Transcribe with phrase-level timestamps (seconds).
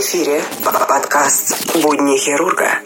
[0.00, 2.80] эфире подкаст «Будни хирурга».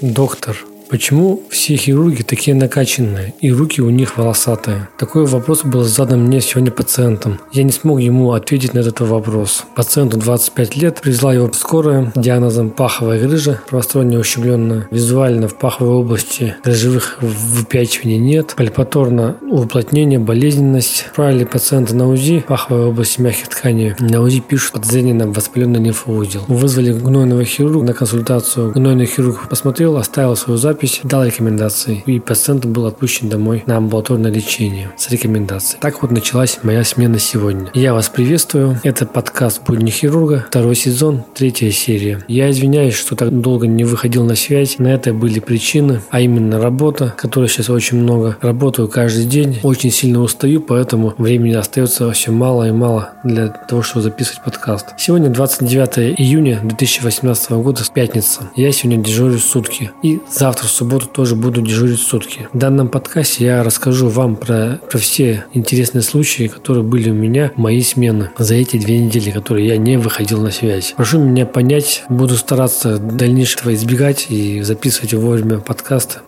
[0.00, 0.56] Доктор,
[0.88, 4.88] Почему все хирурги такие накачанные и руки у них волосатые?
[4.98, 7.40] Такой вопрос был задан мне сегодня пациентом.
[7.52, 9.64] Я не смог ему ответить на этот вопрос.
[9.74, 14.86] Пациенту 25 лет, привезла его скорая диагнозом паховая грыжа, правосторонне ущемленная.
[14.92, 18.54] Визуально в паховой области грыжевых выпячиваний нет.
[18.56, 21.06] Пальпаторно уплотнение, болезненность.
[21.08, 23.94] Отправили пациента на УЗИ паховой области мягких тканей.
[23.98, 26.44] На УЗИ пишут подозрение на воспаленный лимфоузел.
[26.46, 28.70] Вызвали гнойного хирурга на консультацию.
[28.70, 33.78] Гнойный хирург посмотрел, оставил свою запись запись, дал рекомендации, и пациент был отпущен домой на
[33.78, 35.80] амбулаторное лечение с рекомендацией.
[35.80, 37.70] Так вот началась моя смена сегодня.
[37.72, 38.78] Я вас приветствую.
[38.84, 42.22] Это подкаст «Будни хирурга», второй сезон, третья серия.
[42.28, 44.78] Я извиняюсь, что так долго не выходил на связь.
[44.78, 48.36] На это были причины, а именно работа, которой сейчас очень много.
[48.42, 53.80] Работаю каждый день, очень сильно устаю, поэтому времени остается все мало и мало для того,
[53.80, 54.88] чтобы записывать подкаст.
[54.98, 58.50] Сегодня 29 июня 2018 года, пятница.
[58.56, 59.90] Я сегодня дежурю сутки.
[60.02, 62.48] И завтра в субботу тоже буду дежурить сутки.
[62.52, 67.52] В данном подкасте я расскажу вам про, про все интересные случаи, которые были у меня
[67.56, 70.94] моей смены за эти две недели, которые я не выходил на связь.
[70.96, 76.18] Прошу меня понять, буду стараться дальнейшего избегать и записывать вовремя подкасты.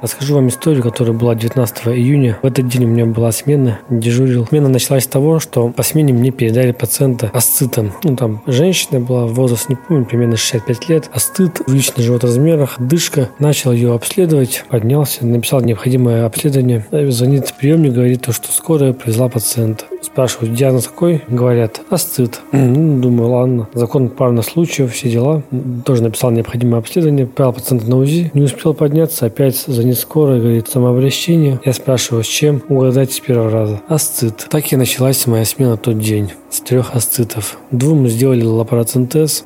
[0.00, 2.38] Расскажу вам историю, которая была 19 июня.
[2.42, 4.46] В этот день у меня была смена, дежурил.
[4.46, 7.92] Смена началась с того, что по смене мне передали пациента астытом.
[8.04, 11.10] Ну, там женщина была, возраст не помню, примерно 65 лет.
[11.12, 13.30] Астыт, увеличенный живот размерах, дышка.
[13.38, 16.86] Начал ее обследовать, поднялся, написал необходимое обследование.
[16.90, 19.84] Звонит приемник, говорит, то, что скорая привезла пациента.
[20.00, 21.22] Спрашивают, диагноз какой?
[21.28, 22.40] Говорят, астыт.
[22.52, 23.68] Ну, думаю, ладно.
[23.74, 25.42] Закон парных случаев, все дела.
[25.84, 28.30] Тоже написал необходимое обследование, отправил пациента на УЗИ.
[28.34, 31.60] Не успел подняться, опять за не скоро, говорит, самообращение.
[31.64, 32.62] Я спрашиваю, с чем?
[32.68, 33.80] Угадайте с первого раза.
[33.88, 34.46] Астыт.
[34.50, 36.32] Так и началась моя смена тот день.
[36.50, 37.58] С трех астытов.
[37.70, 39.44] Двум сделали лапароцентез.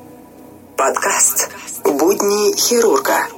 [0.77, 1.49] Подкаст
[1.83, 3.32] «Будни хирурга».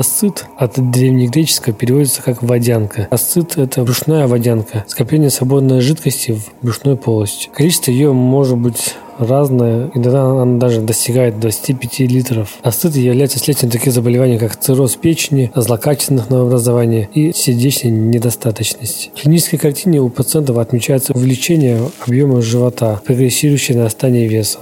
[0.00, 3.06] Асцит от древнегреческого переводится как водянка.
[3.10, 7.50] Асцит– это брюшная водянка, скопление свободной жидкости в брюшной полости.
[7.52, 12.56] Количество ее может быть разное, иногда она даже достигает 25 литров.
[12.62, 19.10] Астыт является следствием таких заболеваний, как цирроз печени, злокачественных новообразований и сердечной недостаточности.
[19.14, 24.60] В клинической картине у пациентов отмечается увеличение объема живота, прогрессирующее нарастание веса.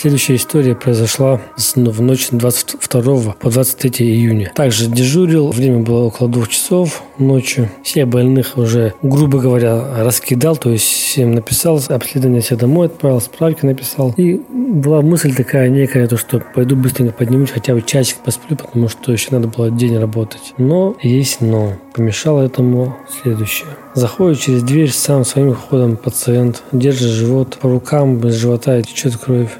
[0.00, 4.52] Следующая история произошла в ночь 22 по 23 июня.
[4.54, 7.68] Также дежурил, время было около двух часов ночью.
[7.82, 13.66] Все больных уже, грубо говоря, раскидал, то есть всем написал, обследование все домой отправил, справки
[13.66, 14.14] написал.
[14.16, 18.88] И была мысль такая некая, то, что пойду быстренько поднимусь, хотя бы часик посплю, потому
[18.88, 20.54] что еще надо было день работать.
[20.58, 21.72] Но есть но.
[21.92, 23.70] Помешало этому следующее.
[23.94, 29.50] Заходит через дверь сам своим ходом пациент, держит живот по рукам, без живота течет кровь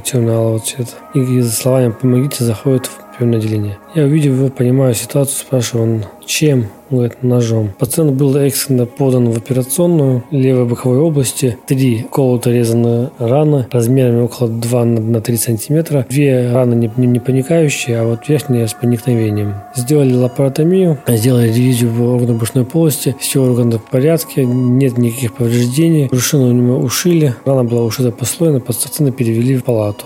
[0.00, 0.96] темно-алого цвета.
[1.14, 3.78] И за словами «помогите» заходит в приемное отделение.
[3.94, 6.66] Я увидев его, понимаю ситуацию, спрашиваю он, чем?
[6.90, 7.70] Он говорит, ножом.
[7.78, 11.56] Пациент был экстренно подан в операционную левой боковой области.
[11.66, 16.06] Три колото резанные раны размерами около 2 на 3 сантиметра.
[16.08, 19.54] Две раны не, не, не паникающие, а вот верхняя с проникновением.
[19.74, 23.16] Сделали лапаротомию, сделали ревизию в органах брюшной полости.
[23.18, 26.08] Все органы в порядке, нет никаких повреждений.
[26.10, 30.04] Брюшину у него ушили, рана была ушита послойно, пациента перевели в палату.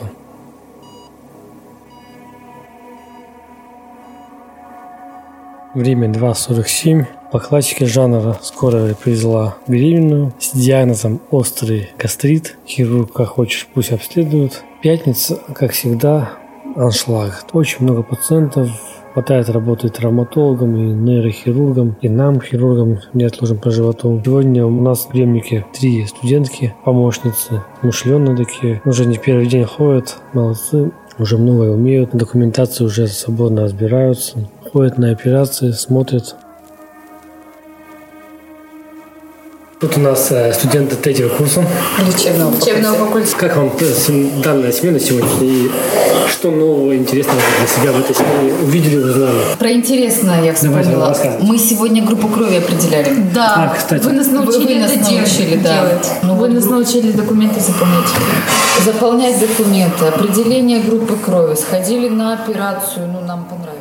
[5.75, 7.05] Время 2.47.
[7.31, 12.57] По классике жанра скорая привезла беременную с диагнозом острый гастрит.
[12.67, 14.65] Хирург, как хочешь, пусть обследует.
[14.83, 16.31] Пятница, как всегда,
[16.75, 17.45] аншлаг.
[17.53, 18.71] Очень много пациентов,
[19.13, 24.23] хватает работы травматологам, и нейрохирургам, и нам, хирургам, неотложным по животу.
[24.25, 28.81] Сегодня у нас в приемнике три студентки, помощницы, мышленные такие.
[28.87, 35.11] Уже не первый день ходят, молодцы, уже многое умеют, документацию уже свободно разбираются ходят на
[35.11, 36.37] операции, смотрят.
[39.81, 41.65] Тут у нас э, студенты третьего курса.
[42.05, 43.37] Лечебного, Лечебного факультета.
[43.37, 45.71] Как вам э, данная смена сегодня и
[46.29, 49.39] что нового интересного для себя в этой смене увидели, узнали?
[49.57, 51.15] Про интересное я вспомнила.
[51.15, 53.15] Давайте, Мы сегодня группу крови определяли.
[53.33, 54.03] Да, а, кстати.
[54.03, 55.63] вы нас научили вы, вы нас это научили, делать.
[55.63, 55.87] да.
[55.89, 56.09] делать.
[56.25, 58.09] Ну, вы вот нас групп- научили документы заполнять.
[58.85, 61.55] Заполнять документы, определение группы крови.
[61.55, 63.78] Сходили на операцию, ну нам понравилось.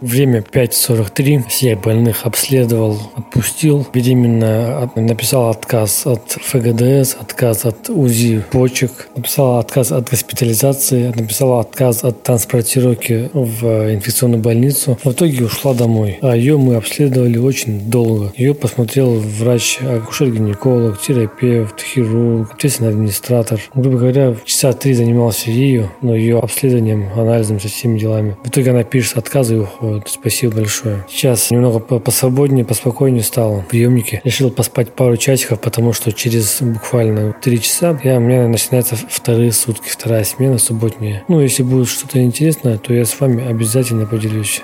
[0.00, 1.46] Время 5.43.
[1.48, 3.86] Всех больных обследовал, отпустил.
[3.92, 12.02] Беременная написала отказ от ФГДС, отказ от УЗИ почек, написала отказ от госпитализации, написала отказ
[12.02, 14.98] от транспортировки в инфекционную больницу.
[15.04, 16.18] В итоге ушла домой.
[16.22, 18.32] А ее мы обследовали очень долго.
[18.36, 23.60] Ее посмотрел врач, акушер-гинеколог, терапевт, хирург, ответственный администратор.
[23.74, 28.36] Грубо говоря, часа три занимался ею, но ее обследованием, анализом, со всеми делами.
[28.42, 29.89] В итоге она пишет отказы и уходит.
[29.90, 31.04] Вот, спасибо большое.
[31.08, 33.64] Сейчас немного посвободнее, поспокойнее стало.
[33.68, 34.20] Приемники.
[34.22, 39.52] Решил поспать пару часиков, потому что через буквально три часа я, у меня начинается вторые
[39.52, 41.24] сутки, вторая смена субботняя.
[41.26, 44.62] Ну, если будет что-то интересное, то я с вами обязательно поделюсь.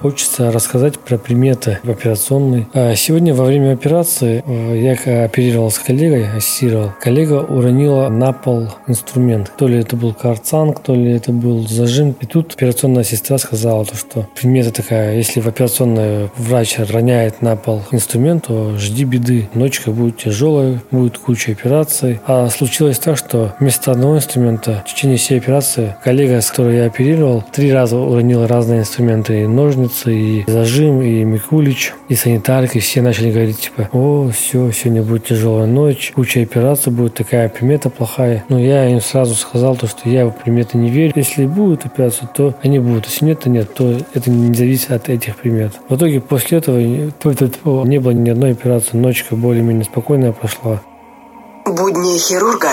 [0.00, 2.66] Хочется рассказать про приметы в операционной.
[2.72, 6.92] А сегодня во время операции э, я оперировал с коллегой, ассистировал.
[6.98, 9.52] Коллега уронила на пол инструмент.
[9.58, 12.16] То ли это был карцанг, то ли это был зажим.
[12.18, 17.56] И тут операционная сестра сказала, то, что примета такая, если в операционной врач роняет на
[17.56, 19.50] пол инструмент, то жди беды.
[19.52, 22.20] Ночка будет тяжелая, будет куча операций.
[22.26, 26.86] А случилось так, что вместо одного инструмента в течение всей операции коллега, с которой я
[26.86, 32.78] оперировал, три раза уронила разные инструменты и ножницы, Немец, и Зажим, и Микулич, и санитарка,
[32.78, 37.48] и все начали говорить, типа, о, все, сегодня будет тяжелая ночь, куча операций будет, такая
[37.48, 38.44] примета плохая.
[38.48, 41.12] Но я им сразу сказал, то, что я в приметы не верю.
[41.16, 43.06] Если будет операция, то они будут.
[43.06, 45.72] Если нет, то нет, то это не зависит от этих примет.
[45.88, 46.78] В итоге после этого
[47.84, 50.80] не было ни одной операции, ночка более-менее спокойная прошла.
[51.66, 52.70] Будни хирурга.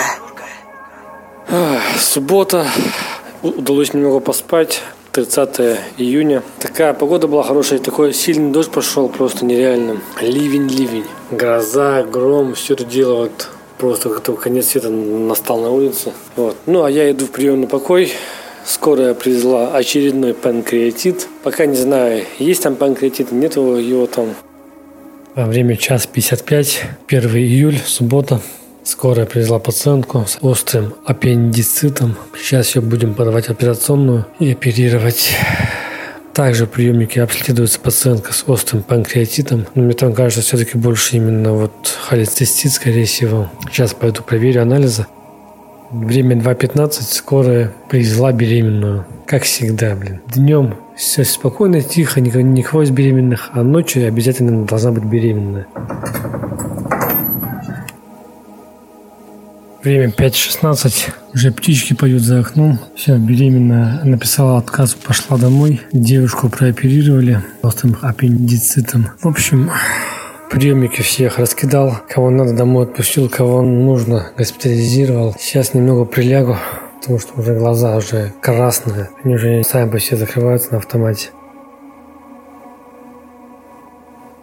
[1.98, 2.66] Суббота.
[3.42, 4.82] Удалось немного поспать.
[5.12, 6.42] 30 июня.
[6.60, 10.00] Такая погода была хорошая, такой сильный дождь пошел, просто нереально.
[10.20, 11.04] Ливень, ливень.
[11.30, 16.12] Гроза, гром, все это дело вот просто как конец света настал на улице.
[16.36, 16.56] Вот.
[16.66, 18.12] Ну, а я иду в приемный покой.
[18.64, 21.26] Скорая привезла очередной панкреатит.
[21.42, 24.34] Пока не знаю, есть там панкреатит, нет его там.
[25.34, 28.40] Время час 55, 1 июль, суббота.
[28.88, 32.16] Скорая привезла пациентку с острым аппендицитом.
[32.34, 35.36] Сейчас ее будем подавать операционную и оперировать.
[36.32, 39.66] Также в приемнике обследуется пациентка с острым панкреатитом.
[39.74, 43.50] Но мне там кажется, все-таки больше именно вот холецистит, скорее всего.
[43.70, 45.04] Сейчас пойду проверю анализы.
[45.90, 49.04] Время 2.15, скорая привезла беременную.
[49.26, 50.22] Как всегда, блин.
[50.34, 55.66] Днем все спокойно, тихо, никого из беременных, а ночью обязательно должна быть беременная.
[59.82, 61.12] Время 5.16.
[61.34, 62.80] Уже птички поют за окном.
[62.96, 65.80] Все, беременная написала отказ, пошла домой.
[65.92, 69.10] Девушку прооперировали острым аппендицитом.
[69.20, 69.70] В общем,
[70.50, 72.00] приемники всех раскидал.
[72.08, 75.36] Кого надо домой отпустил, кого нужно госпитализировал.
[75.38, 76.56] Сейчас немного прилягу,
[77.00, 79.10] потому что уже глаза уже красные.
[79.22, 81.28] Они уже сами по себе закрываются на автомате.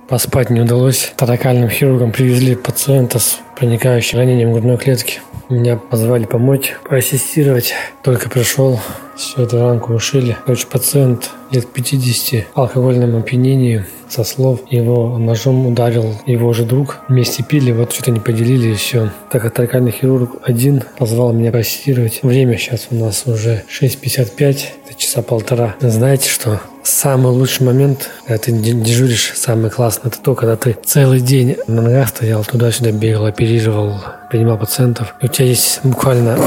[0.07, 1.13] Поспать не удалось.
[1.18, 5.22] Таракальным хирургам привезли пациента с проникающим ранением грудной клетки.
[5.50, 7.74] Меня позвали помочь, поассистировать.
[8.04, 8.80] Только пришел,
[9.16, 10.38] все эту ранку ушили.
[10.46, 17.00] Короче, пациент лет 50 алкогольном опьянении со слов его ножом ударил его же друг.
[17.07, 19.12] Вместе пили, вот что-то не поделили и все.
[19.31, 22.19] Так как таракальный хирург один позвал меня поассистировать.
[22.24, 25.75] Время сейчас у нас уже 6.55, это часа полтора.
[25.80, 26.62] Знаете что?
[26.83, 31.81] Самый лучший момент, когда ты дежуришь, самый классный, это то, когда ты целый день на
[31.81, 33.99] ногах стоял, туда-сюда бегал, оперировал,
[34.30, 35.16] принимал пациентов.
[35.21, 36.37] И у тебя есть буквально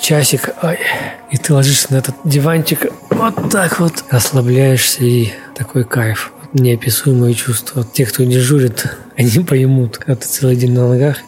[0.00, 0.78] часик, ой,
[1.30, 6.32] и ты ложишься на этот диванчик, вот так вот расслабляешься, и такой кайф.
[6.52, 7.84] Неописуемые чувства.
[7.90, 11.18] Те, кто дежурит, они поймут, когда ты целый день на ногах,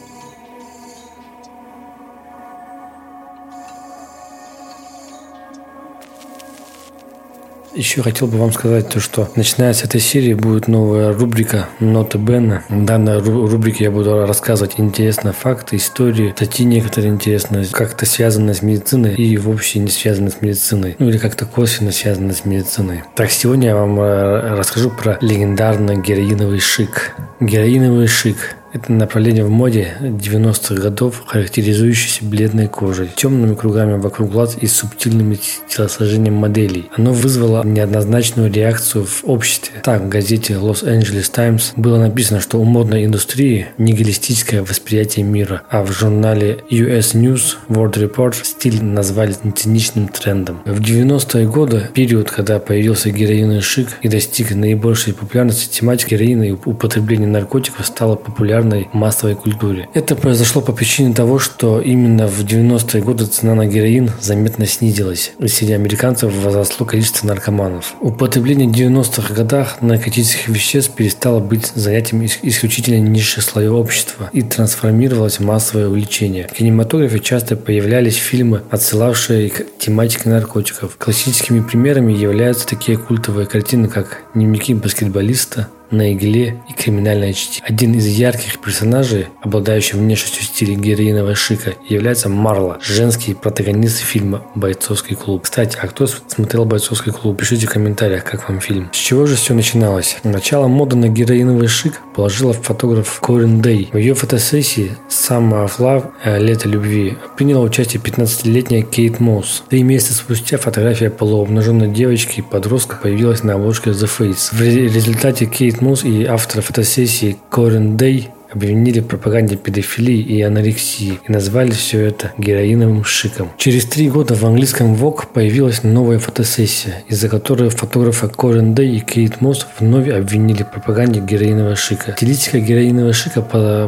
[7.75, 12.17] Еще хотел бы вам сказать то, что начиная с этой серии будет новая рубрика «Ноты
[12.17, 12.63] Бена».
[12.69, 18.61] В данной рубрике я буду рассказывать интересные факты, истории, статьи некоторые интересные, как-то связанные с
[18.61, 20.95] медициной и вообще не связанные с медициной.
[20.99, 23.03] Ну или как-то косвенно связанные с медициной.
[23.13, 27.13] Так, сегодня я вам э, расскажу про легендарный героиновый шик.
[27.41, 34.57] Героиновый шик это направление в моде 90-х годов, характеризующееся бледной кожей, темными кругами вокруг глаз
[34.59, 35.37] и субтильным
[35.69, 36.89] телосложением моделей.
[36.97, 39.79] Оно вызвало неоднозначную реакцию в обществе.
[39.81, 45.61] Так, в газете Los Angeles Times было написано, что у модной индустрии нигилистическое восприятие мира,
[45.69, 50.61] а в журнале US News World Report стиль назвали циничным трендом.
[50.65, 56.51] В 90-е годы, период, когда появился героиновый шик и достиг наибольшей популярности, тематика героина и
[56.51, 59.87] употребления наркотиков стала популярной популярной массовой культуре.
[59.93, 65.33] Это произошло по причине того, что именно в 90-е годы цена на героин заметно снизилась,
[65.47, 67.95] среди американцев возросло количество наркоманов.
[68.01, 75.39] Употребление в 90-х годах наркотических веществ перестало быть занятием исключительно низших слоев общества и трансформировалось
[75.39, 76.47] в массовое увлечение.
[76.47, 80.97] В кинематографе часто появлялись фильмы, отсылавшие к тематике наркотиков.
[80.97, 87.65] Классическими примерами являются такие культовые картины, как «Дневники баскетболиста», на игле и криминальное чтиво.
[87.67, 95.15] Один из ярких персонажей, обладающий внешностью в стиле шика, является Марла, женский протагонист фильма «Бойцовский
[95.15, 95.43] клуб».
[95.43, 97.37] Кстати, а кто смотрел «Бойцовский клуб»?
[97.37, 98.89] Пишите в комментариях, как вам фильм.
[98.91, 100.17] С чего же все начиналось?
[100.23, 103.89] Начало моды на героиновый шик положила фотограф Корин Дэй.
[103.91, 109.63] В ее фотосессии «Summer of Love» «Лето любви» приняла участие 15-летняя Кейт Мосс.
[109.69, 114.49] Три месяца спустя фотография полуобнаженной девочки и подростка появилась на обложке The Face.
[114.51, 120.41] В результате Кейт Кейт Мус и автор фотосессии Корен Дэй обвинили в пропаганде педофилии и
[120.41, 123.51] анорексии и назвали все это героиновым шиком.
[123.57, 128.99] Через три года в английском Vogue появилась новая фотосессия, из-за которой фотографа Корен Дэй и
[128.99, 132.13] Кейт Мосс вновь обвинили в пропаганде героинового шика.
[132.13, 133.41] Стилистика героинового шика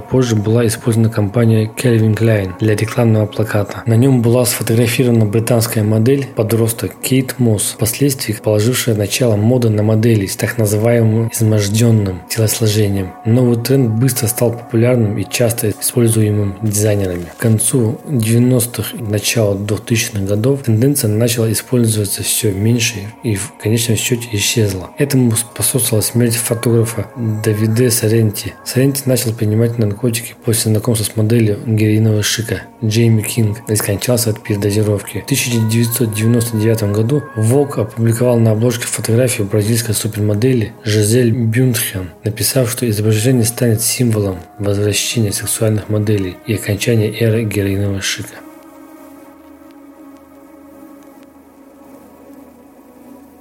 [0.09, 3.83] позже была использована компанией Calvin Klein для рекламного плаката.
[3.85, 10.25] На нем была сфотографирована британская модель подросток Кейт Мосс, впоследствии положившая начало моды на модели
[10.25, 13.13] с так называемым изможденным телосложением.
[13.25, 17.25] Новый тренд быстро стал популярным и часто используемым дизайнерами.
[17.37, 23.97] К концу 90-х и начала 2000-х годов тенденция начала использоваться все меньше и в конечном
[23.97, 24.89] счете исчезла.
[24.97, 27.07] Этому способствовала смерть фотографа
[27.43, 28.53] Давиде Саренти.
[28.65, 34.43] Саренти начал принимать наркотики после знакомства с моделью героинового шика Джейми Кинг и скончался от
[34.43, 35.21] передозировки.
[35.21, 43.45] В 1999 году Vogue опубликовал на обложке фотографию бразильской супермодели Жизель Бюндхен, написав, что изображение
[43.45, 48.35] станет символом возвращения сексуальных моделей и окончания эры героинового шика.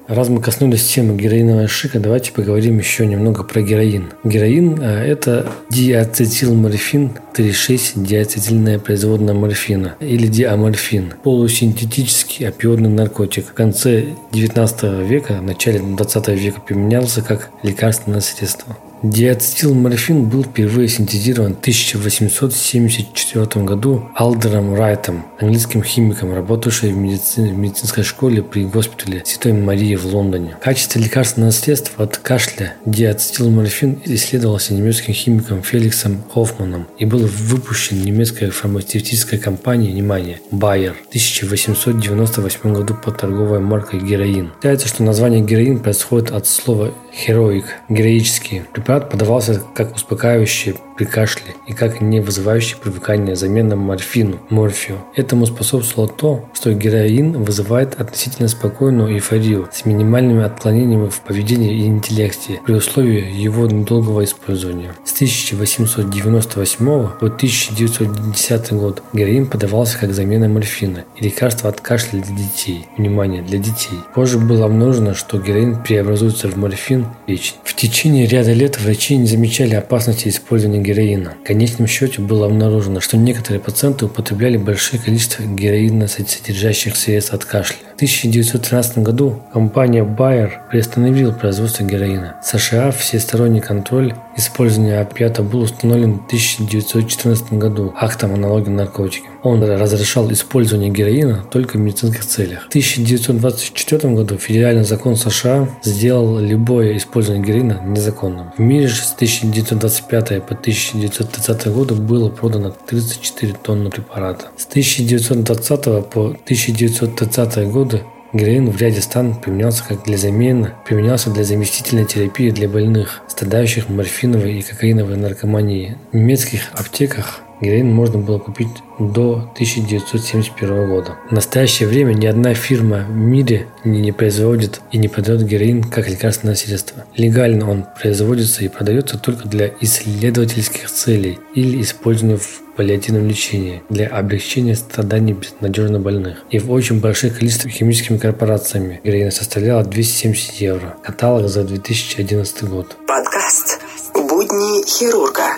[0.09, 4.13] Раз мы коснулись темы героинового шика, давайте поговорим еще немного про героин.
[4.23, 13.47] Героин а,– это диацетилморфин 3,6 диацетильная производная морфина или диаморфин, полусинтетический опиодный наркотик.
[13.47, 18.77] В конце 19 века, в начале 20 века применялся как лекарственное средство.
[19.03, 27.41] Диацетилморфин был впервые синтезирован в 1874 году Алдером Райтом, английским химиком, работавшим в, медици...
[27.41, 30.57] в медицинской школе при госпитале Святой Марии в Лондоне.
[30.61, 38.03] В качестве лекарственного средства от кашля диацетилморфин исследовался немецким химиком Феликсом Хоффманом и был выпущен
[38.03, 44.53] немецкой фармацевтической компанией, внимание, Bayer в 1898 году под торговой маркой героин.
[44.57, 46.95] Считается, что название героин происходит от слова
[47.27, 48.63] heroic, героический.
[48.87, 54.99] Препарат подавался как успокаивающий при кашле и как не вызывающий привыкание замена морфину, морфию.
[55.15, 61.87] Этому способствовало то, что героин вызывает относительно спокойную эйфорию с минимальными отклонениями в поведении и
[61.87, 64.95] интеллекте при условии его недолгого использования.
[65.05, 72.37] С 1898 по 1910 год героин подавался как замена морфина и лекарство от кашля для
[72.37, 72.87] детей.
[72.97, 73.99] Внимание, для детей.
[74.15, 77.57] Позже было обнаружено, что героин преобразуется в морфин печень.
[77.65, 81.35] В течение ряда лет врачи не замечали опасности использования героина.
[81.43, 87.45] В конечном счете было обнаружено, что некоторые пациенты употребляли большое количество героина содержащих средств от
[87.45, 87.77] кашля.
[87.97, 92.37] В 1913 году компания Bayer приостановила производство героина.
[92.43, 99.25] В США всесторонний контроль использования опиата был установлен в 1914 году актом о наркотики.
[99.43, 102.65] Он разрешал использование героина только в медицинских целях.
[102.65, 108.53] В 1924 году федеральный закон США сделал любое использование героина незаконным.
[108.59, 114.49] В мире же с 1925 по 1930 годы было продано 34 тонны препарата.
[114.59, 118.03] С 1920 по 1930 годы
[118.33, 123.89] Героин в ряде стран применялся как для замены, применялся для заместительной терапии для больных, страдающих
[123.89, 125.97] морфиновой и кокаиновой наркоманией.
[126.13, 131.17] В немецких аптеках Героин можно было купить до 1971 года.
[131.31, 136.09] В настоящее время ни одна фирма в мире не производит и не продает героин как
[136.09, 137.05] лекарственное средство.
[137.17, 144.07] Легально он производится и продается только для исследовательских целей или использования в паллиативном лечении для
[144.07, 146.45] облегчения страданий безнадежно больных.
[146.51, 150.97] И в очень больших количествах химическими корпорациями героина составляла 270 евро.
[151.03, 152.97] Каталог за 2011 год.
[153.07, 153.81] Подкаст
[154.15, 155.57] «Будни хирурга».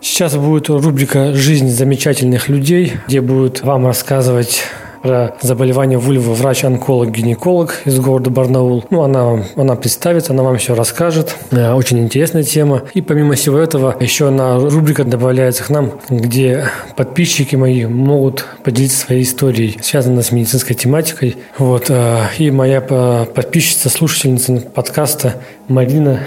[0.00, 4.64] Сейчас будет рубрика «Жизнь замечательных людей», где будут вам рассказывать
[5.02, 8.84] про заболевание вульвы врач-онколог-гинеколог из города Барнаул.
[8.90, 11.36] Ну, она, она представится, она вам все расскажет.
[11.50, 12.82] Э, очень интересная тема.
[12.94, 18.98] И помимо всего этого, еще одна рубрика добавляется к нам, где подписчики мои могут поделиться
[18.98, 21.36] своей историей, связанной с медицинской тематикой.
[21.58, 21.86] Вот.
[21.90, 25.34] Э, и моя подписчица, слушательница подкаста
[25.68, 26.20] Марина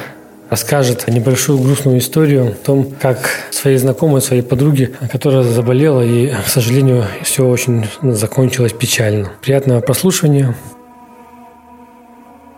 [0.50, 6.48] расскажет небольшую грустную историю о том, как своей знакомой, своей подруге, которая заболела, и, к
[6.48, 9.32] сожалению, все очень закончилось печально.
[9.42, 10.56] Приятного прослушивания.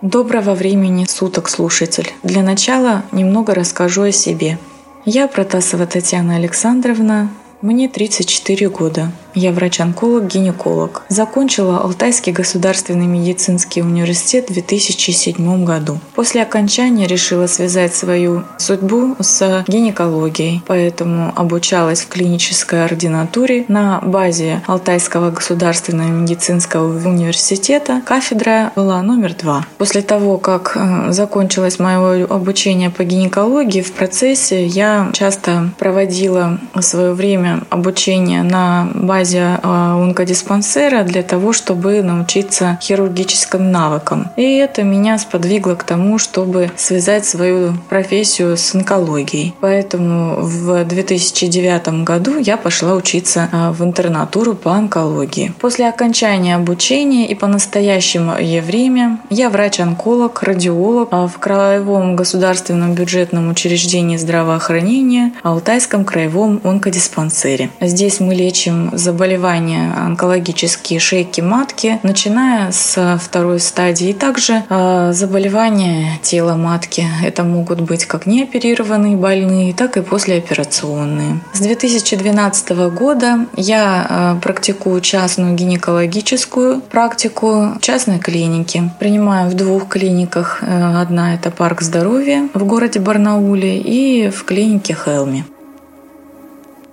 [0.01, 2.11] Доброго времени суток, слушатель.
[2.21, 4.59] Для начала немного расскажу о себе.
[5.05, 9.11] Я Протасова Татьяна Александровна, мне 34 года.
[9.37, 11.03] Я врач-онколог-гинеколог.
[11.09, 15.99] Закончила Алтайский государственный медицинский университет в 2007 году.
[16.15, 24.63] После окончания решила связать свою судьбу с гинекологией, поэтому обучалась в клинической ординатуре на базе
[24.65, 28.01] Алтайского государственного медицинского университета.
[28.03, 29.67] Кафедра была номер два.
[29.77, 37.13] После того, как э, закончилось мое обучение по гинекологии, в процессе я часто проводила свое
[37.13, 44.31] время обучения на базе базе а, онкодиспансера для того, чтобы научиться хирургическим навыкам.
[44.37, 49.53] И это меня сподвигло к тому, чтобы связать свою профессию с онкологией.
[49.59, 55.53] Поэтому в 2009 году я пошла учиться а, в интернатуру по онкологии.
[55.59, 63.49] После окончания обучения и по настоящему время я врач-онколог, радиолог а, в Краевом государственном бюджетном
[63.49, 67.69] учреждении здравоохранения Алтайском краевом онкодиспансере.
[67.81, 74.13] Здесь мы лечим заболевания заболевания онкологические шейки матки, начиная с второй стадии.
[74.13, 77.03] Также э, заболевания тела матки.
[77.25, 81.39] Это могут быть как неоперированные больные, так и послеоперационные.
[81.53, 88.91] С 2012 года я э, практикую частную гинекологическую практику в частной клинике.
[88.99, 90.59] Принимаю в двух клиниках.
[90.61, 95.43] Э, одна это парк здоровья в городе Барнауле и в клинике Хелми.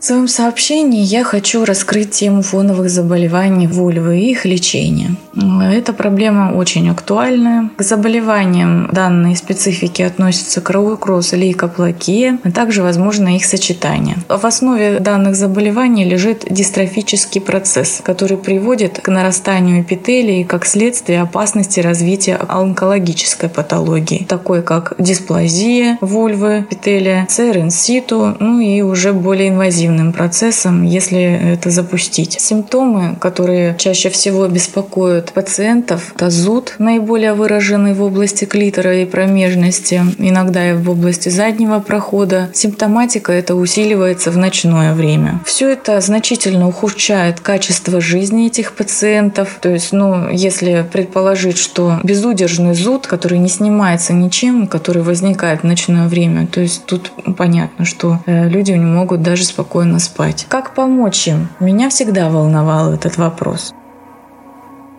[0.05, 5.17] В своем сообщении я хочу раскрыть тему фоновых заболеваний вульвы и их лечения.
[5.63, 7.71] Эта проблема очень актуальная.
[7.75, 14.17] К заболеваниям данной специфики относятся кровокросс лейкоплакия, а также возможно их сочетание.
[14.29, 21.23] В основе данных заболеваний лежит дистрофический процесс, который приводит к нарастанию эпителия и как следствие
[21.23, 29.94] опасности развития онкологической патологии, такой как дисплазия вульвы, эпителия, ЦРН-ситу, ну и уже более инвазивные
[29.95, 32.41] инвазивным процессом, если это запустить.
[32.41, 40.03] Симптомы, которые чаще всего беспокоят пациентов, это зуд, наиболее выраженный в области клитора и промежности,
[40.19, 42.49] иногда и в области заднего прохода.
[42.53, 45.41] Симптоматика это усиливается в ночное время.
[45.45, 49.59] Все это значительно ухудшает качество жизни этих пациентов.
[49.61, 55.65] То есть, ну, если предположить, что безудержный зуд, который не снимается ничем, который возникает в
[55.65, 60.47] ночное время, то есть тут понятно, что э, люди не могут даже спокойно спокойно спать.
[60.49, 61.49] Как помочь им?
[61.59, 63.75] Меня всегда волновал этот вопрос.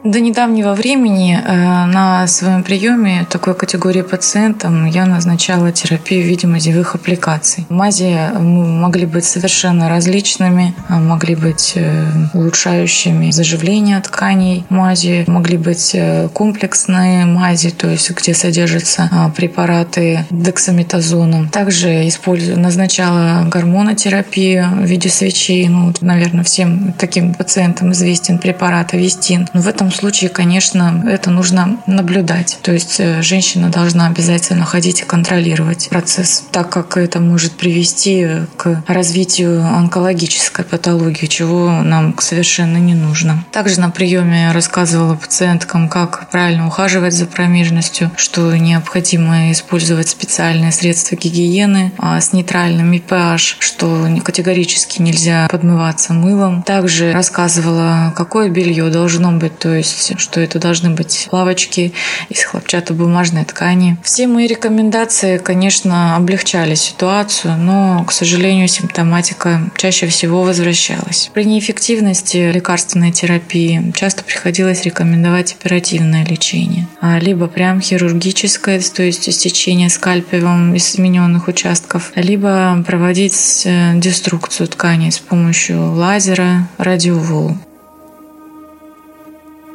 [0.05, 6.45] До недавнего времени э, на своем приеме такой категории пациентам я назначала терапию в виде
[6.45, 7.65] мазевых аппликаций.
[7.69, 15.95] Мази могли быть совершенно различными, а могли быть э, улучшающими заживление тканей мази, могли быть
[15.95, 21.49] э, комплексные мази, то есть где содержатся а, препараты дексаметазона.
[21.51, 25.67] Также использую, назначала гормонотерапию в виде свечей.
[25.67, 29.49] Ну, наверное, всем таким пациентам известен препарат Авестин.
[29.53, 32.59] Но в этом случае, конечно, это нужно наблюдать.
[32.61, 38.27] То есть э, женщина должна обязательно ходить и контролировать процесс, так как это может привести
[38.57, 43.45] к развитию онкологической патологии, чего нам совершенно не нужно.
[43.51, 50.71] Также на приеме я рассказывала пациенткам, как правильно ухаживать за промежностью, что необходимо использовать специальные
[50.71, 56.63] средства гигиены а, с нейтральным pH, что категорически нельзя подмываться мылом.
[56.63, 61.93] Также рассказывала, какое белье должно быть, то есть есть что это должны быть лавочки
[62.29, 63.97] из хлопчатобумажной ткани.
[64.03, 71.29] Все мои рекомендации, конечно, облегчали ситуацию, но, к сожалению, симптоматика чаще всего возвращалась.
[71.33, 79.27] При неэффективности лекарственной терапии часто приходилось рекомендовать оперативное лечение, а либо прям хирургическое, то есть
[79.29, 87.59] истечение скальпелем из измененных участков, либо проводить э, деструкцию тканей с помощью лазера, радиоволн.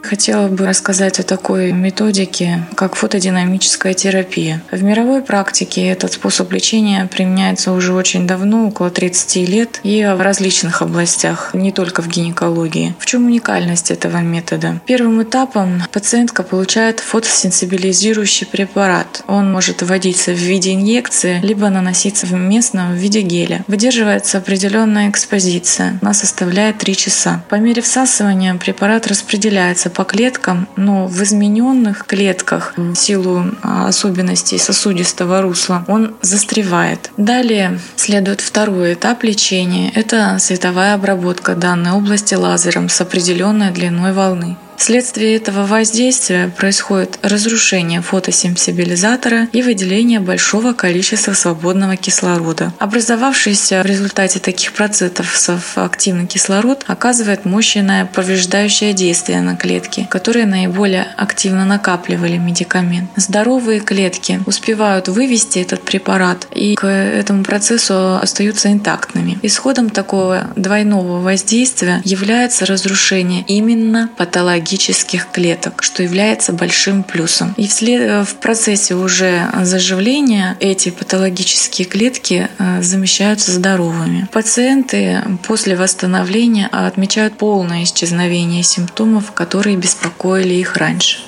[0.03, 4.63] Хотела бы рассказать о такой методике, как фотодинамическая терапия.
[4.71, 10.21] В мировой практике этот способ лечения применяется уже очень давно, около 30 лет, и в
[10.21, 12.95] различных областях, не только в гинекологии.
[12.99, 14.81] В чем уникальность этого метода?
[14.87, 19.23] Первым этапом пациентка получает фотосенсибилизирующий препарат.
[19.27, 23.65] Он может вводиться в виде инъекции, либо наноситься местно в виде геля.
[23.67, 25.99] Выдерживается определенная экспозиция.
[26.01, 27.45] Она составляет 3 часа.
[27.49, 34.59] По мере всасывания препарат распределяется по клеткам, но в измененных клетках в силу а, особенностей
[34.59, 37.11] сосудистого русла он застревает.
[37.17, 39.91] Далее следует второй этап лечения.
[39.95, 44.57] Это световая обработка данной области лазером с определенной длиной волны.
[44.81, 52.73] Вследствие этого воздействия происходит разрушение фотосенсибилизатора и выделение большого количества свободного кислорода.
[52.79, 61.07] Образовавшийся в результате таких процессов активный кислород оказывает мощное повреждающее действие на клетки, которые наиболее
[61.19, 63.11] активно накапливали медикамент.
[63.17, 69.39] Здоровые клетки успевают вывести этот препарат и к этому процессу остаются интактными.
[69.43, 77.55] Исходом такого двойного воздействия является разрушение именно патологии патологических клеток, что является большим плюсом.
[77.57, 84.29] И э, в процессе уже заживления эти патологические клетки э, замещаются здоровыми.
[84.31, 91.19] Пациенты после восстановления отмечают полное исчезновение симптомов, которые беспокоили их раньше.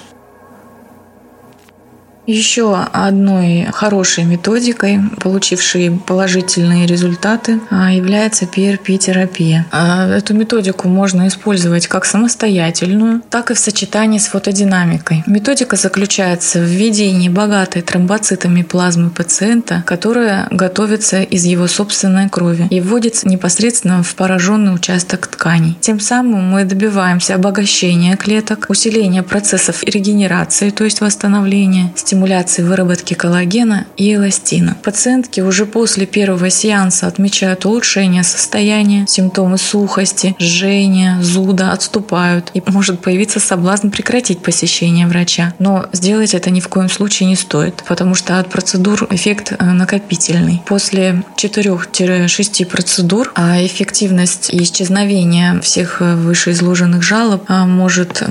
[2.26, 9.66] Еще одной хорошей методикой, получившей положительные результаты, а, является PRP-терапия.
[9.72, 15.24] А, эту методику можно использовать как самостоятельную, так и в сочетании с фотодинамикой.
[15.26, 22.80] Методика заключается в введении богатой тромбоцитами плазмы пациента, которая готовится из его собственной крови и
[22.80, 25.76] вводится непосредственно в пораженный участок тканей.
[25.80, 33.86] Тем самым мы добиваемся обогащения клеток, усиления процессов регенерации, то есть восстановления, стимуляции выработки коллагена
[33.96, 34.76] и эластина.
[34.82, 43.00] Пациентки уже после первого сеанса отмечают улучшение состояния, симптомы сухости, жжения, зуда отступают и может
[43.00, 45.54] появиться соблазн прекратить посещение врача.
[45.58, 49.64] Но сделать это ни в коем случае не стоит, потому что от процедур эффект э,
[49.64, 50.60] накопительный.
[50.66, 58.22] После 4-6 процедур а эффективность и исчезновение всех э, вышеизложенных жалоб а, может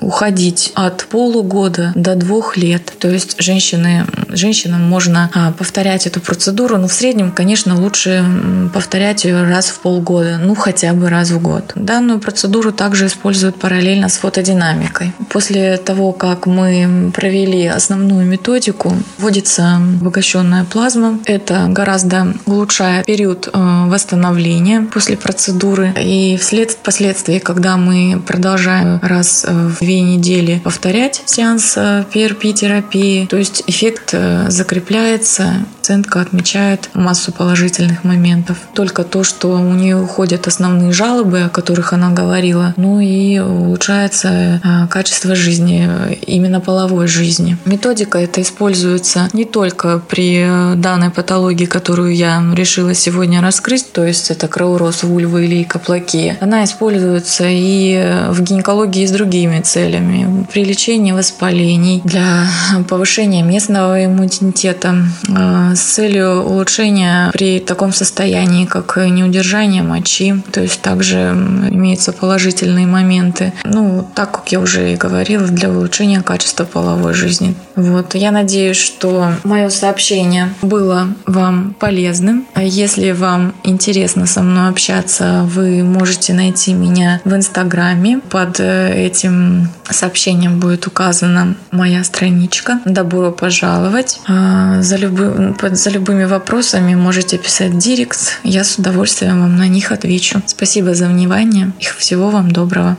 [0.00, 2.92] уходить от полугода до двух лет.
[2.98, 8.24] То есть есть женщины, женщинам можно а, повторять эту процедуру, но в среднем, конечно, лучше
[8.72, 11.72] повторять ее раз в полгода, ну хотя бы раз в год.
[11.74, 15.12] Данную процедуру также используют параллельно с фотодинамикой.
[15.28, 21.18] После того, как мы провели основную методику, вводится обогащенная плазма.
[21.26, 25.92] Это гораздо улучшает период э, восстановления после процедуры.
[26.00, 33.62] И вслед впоследствии, когда мы продолжаем раз в две недели повторять сеанс PRP-терапии, то есть
[33.66, 38.58] эффект э, закрепляется, пациентка отмечает массу положительных моментов.
[38.74, 44.60] Только то, что у нее уходят основные жалобы, о которых она говорила, ну и улучшается
[44.62, 45.88] э, качество жизни,
[46.26, 47.56] именно половой жизни.
[47.64, 54.04] Методика эта используется не только при э, данной патологии, которую я решила сегодня раскрыть, то
[54.04, 56.36] есть это кровороз вульвы или каплаки.
[56.40, 60.46] Она используется и в гинекологии с другими целями.
[60.52, 62.46] При лечении воспалений, для
[62.88, 64.94] повышения повышения местного иммунитета
[65.28, 70.40] э, с целью улучшения при таком состоянии, как неудержание мочи.
[70.52, 71.32] То есть также
[71.70, 73.52] имеются положительные моменты.
[73.64, 77.56] Ну, так как я уже и говорила, для улучшения качества половой жизни.
[77.74, 78.14] Вот.
[78.14, 82.46] Я надеюсь, что мое сообщение было вам полезным.
[82.56, 88.20] Если вам интересно со мной общаться, вы можете найти меня в Инстаграме.
[88.30, 94.20] Под э, этим сообщением будет указана моя страничка добро пожаловать.
[94.28, 98.40] А, за, любы, за любыми вопросами можете писать в директ.
[98.44, 100.42] Я с удовольствием вам на них отвечу.
[100.46, 101.72] Спасибо за внимание.
[101.80, 102.96] И всего вам доброго.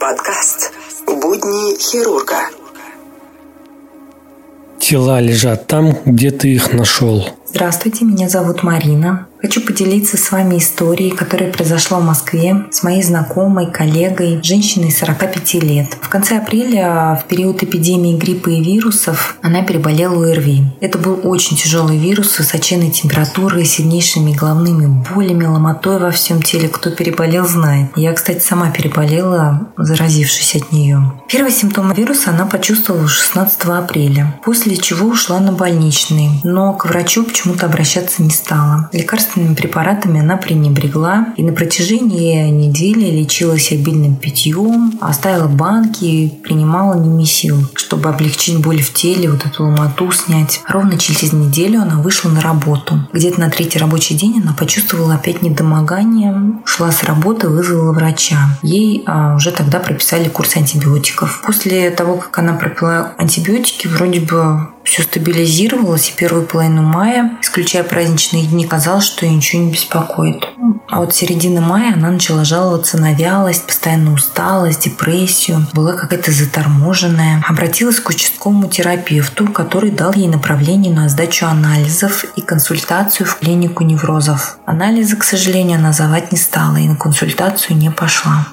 [0.00, 0.72] Подкаст
[1.06, 2.40] «Будни хирурга».
[4.78, 7.28] Тела лежат там, где ты их нашел.
[7.46, 9.26] Здравствуйте, меня зовут Марина.
[9.40, 15.54] Хочу поделиться с вами историей, которая произошла в Москве с моей знакомой, коллегой, женщиной 45
[15.62, 15.96] лет.
[16.00, 20.64] В конце апреля, в период эпидемии гриппа и вирусов, она переболела ОРВИ.
[20.80, 26.68] Это был очень тяжелый вирус с высоченной температурой, сильнейшими головными болями, ломотой во всем теле.
[26.68, 27.90] Кто переболел, знает.
[27.96, 31.12] Я, кстати, сама переболела, заразившись от нее.
[31.28, 36.40] Первые симптомы вируса она почувствовала 16 апреля, после чего ушла на больничный.
[36.44, 38.88] Но к врачу почему почему-то обращаться не стала.
[39.26, 47.68] Лекарственными препаратами она пренебрегла и на протяжении недели лечилась обильным питьем, оставила банки, принимала немесил,
[47.74, 50.60] чтобы облегчить боль в теле, вот эту ломоту снять.
[50.68, 53.08] Ровно через неделю она вышла на работу.
[53.12, 58.58] Где-то на третий рабочий день она почувствовала опять недомогание, ушла с работы, вызвала врача.
[58.62, 61.42] Ей а, уже тогда прописали курс антибиотиков.
[61.44, 67.82] После того, как она пропила антибиотики, вроде бы все стабилизировалось, и первую половину мая, исключая
[67.82, 70.44] праздничные дни, казалось, что ее ничего не беспокоит.
[70.88, 77.42] А вот середины мая она начала жаловаться на вялость, постоянную усталость, депрессию, была какая-то заторможенная.
[77.48, 83.84] Обратилась к участковому терапевту, который дал ей направление на сдачу анализов и консультацию в клинику
[83.84, 84.58] неврозов.
[84.66, 88.46] Анализы, к сожалению, она называть не стала и на консультацию не пошла.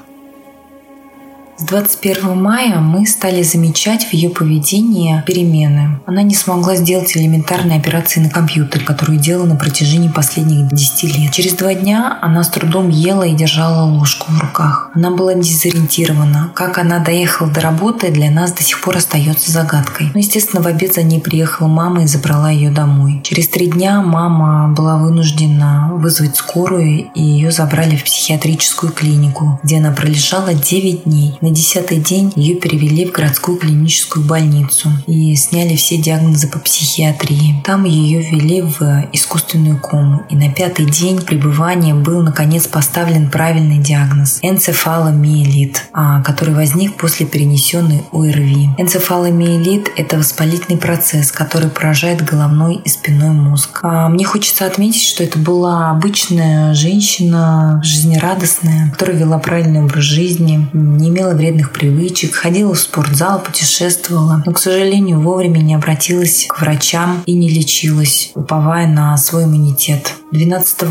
[1.55, 5.99] С 21 мая мы стали замечать в ее поведении перемены.
[6.07, 11.31] Она не смогла сделать элементарные операции на компьютер, которую делала на протяжении последних 10 лет.
[11.31, 14.89] Через два дня она с трудом ела и держала ложку в руках.
[14.95, 16.51] Она была дезориентирована.
[16.55, 20.07] Как она доехала до работы, для нас до сих пор остается загадкой.
[20.07, 23.21] Но, ну, естественно, в обед за ней приехала мама и забрала ее домой.
[23.23, 29.77] Через три дня мама была вынуждена вызвать скорую, и ее забрали в психиатрическую клинику, где
[29.77, 31.37] она пролежала 9 дней.
[31.43, 37.61] На десятый день ее перевели в городскую клиническую больницу и сняли все диагнозы по психиатрии.
[37.63, 40.23] Там ее ввели в искусственную кому.
[40.29, 47.25] И на пятый день пребывания был наконец поставлен правильный диагноз– энцефаломиелит, а, который возник после
[47.25, 48.69] перенесенной ОРВИ.
[48.77, 53.79] Энцефаломиелит– это воспалительный процесс, который поражает головной и спинной мозг.
[53.83, 60.67] А, мне хочется отметить, что это была обычная женщина, жизнерадостная, которая вела правильный образ жизни,
[60.73, 66.45] не имела имела вредных привычек, ходила в спортзал, путешествовала, но, к сожалению, вовремя не обратилась
[66.47, 70.13] к врачам и не лечилась, уповая на свой иммунитет.
[70.31, 70.83] 12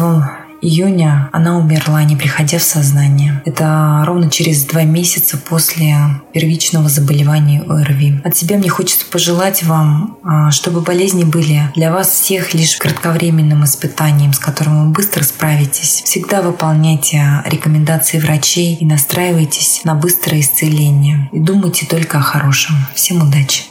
[0.62, 3.42] июня она умерла, не приходя в сознание.
[3.44, 5.94] Это ровно через два месяца после
[6.32, 8.22] первичного заболевания ОРВИ.
[8.24, 13.64] От себя мне хочется пожелать вам, а, чтобы болезни были для вас всех лишь кратковременным
[13.64, 16.02] испытанием, с которым вы быстро справитесь.
[16.04, 21.28] Всегда выполняйте рекомендации врачей и настраивайтесь на быстрое исцеление.
[21.32, 22.76] И думайте только о хорошем.
[22.94, 23.64] Всем удачи!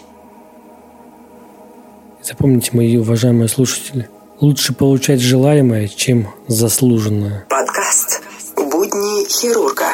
[2.24, 4.10] Запомните, мои уважаемые слушатели–
[4.42, 7.46] Лучше получать желаемое, чем заслуженное.
[7.48, 8.24] Подкаст
[8.58, 9.86] «Будни хирурга».